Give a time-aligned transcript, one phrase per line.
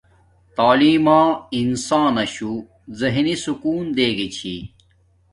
[0.57, 1.21] تعیلم ما
[1.59, 2.53] انسان ناشو
[2.99, 4.55] زہنی سکون دے گی چھی